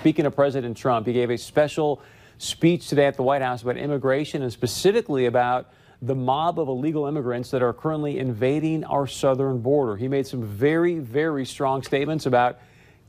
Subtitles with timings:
[0.00, 2.00] Speaking of President Trump, he gave a special
[2.38, 7.06] speech today at the White House about immigration and specifically about the mob of illegal
[7.06, 9.98] immigrants that are currently invading our southern border.
[9.98, 12.60] He made some very, very strong statements about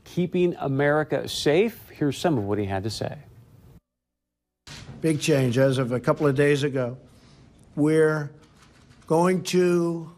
[0.04, 1.80] keeping America safe.
[1.88, 3.16] Here's some of what he had to say.
[5.00, 6.98] Big change as of a couple of days ago.
[7.74, 8.30] We're
[9.06, 10.12] going to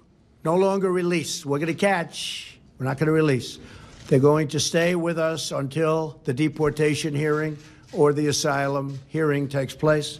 [0.44, 1.46] no longer release.
[1.46, 2.58] We're going to catch.
[2.80, 3.60] We're not going to release.
[4.06, 7.56] They're going to stay with us until the deportation hearing
[7.92, 10.18] or the asylum hearing takes place.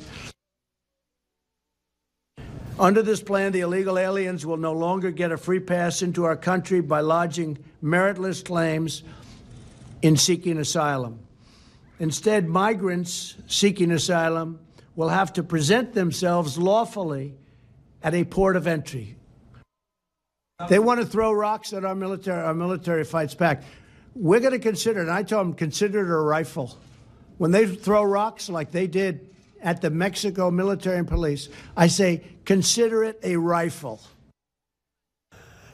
[2.78, 6.36] Under this plan, the illegal aliens will no longer get a free pass into our
[6.36, 9.02] country by lodging meritless claims
[10.02, 11.20] in seeking asylum.
[12.00, 14.58] Instead, migrants seeking asylum
[14.96, 17.34] will have to present themselves lawfully
[18.02, 19.14] at a port of entry.
[20.68, 22.40] They want to throw rocks at our military.
[22.40, 23.64] Our military fights back.
[24.14, 25.00] We're going to consider.
[25.00, 26.78] And I told them, consider it a rifle.
[27.38, 32.22] When they throw rocks like they did at the Mexico military and police, I say,
[32.44, 34.00] consider it a rifle.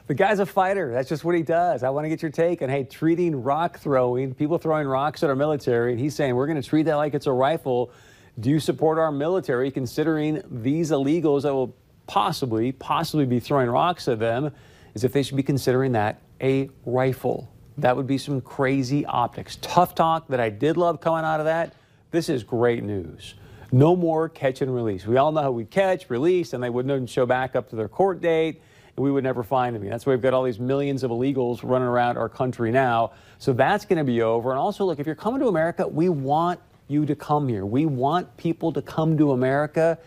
[0.07, 0.91] The guy's a fighter.
[0.91, 1.83] That's just what he does.
[1.83, 5.29] I want to get your take on, hey, treating rock throwing, people throwing rocks at
[5.29, 7.91] our military, and he's saying we're going to treat that like it's a rifle.
[8.39, 11.75] Do you support our military considering these illegals that will
[12.07, 14.51] possibly, possibly be throwing rocks at them,
[14.95, 17.51] as if they should be considering that a rifle?
[17.77, 19.57] That would be some crazy optics.
[19.61, 21.73] Tough talk that I did love coming out of that.
[22.11, 23.35] This is great news.
[23.71, 25.05] No more catch and release.
[25.05, 27.87] We all know how we catch, release, and they wouldn't show back up to their
[27.87, 28.61] court date,
[28.97, 29.87] and we would never find them.
[29.87, 33.13] That's why we've got all these millions of illegals running around our country now.
[33.37, 34.51] So that's going to be over.
[34.51, 37.65] And also, look, if you're coming to America, we want you to come here.
[37.65, 39.97] We want people to come to America.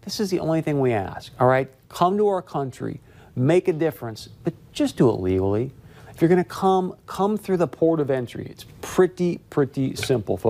[0.00, 1.70] This is the only thing we ask, all right?
[1.90, 3.00] Come to our country,
[3.40, 5.72] make a difference, but just do it legally.
[6.14, 8.46] If you're going to come, come through the port of entry.
[8.50, 10.48] It's pretty, pretty simple, folks.